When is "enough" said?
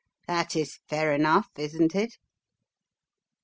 1.13-1.51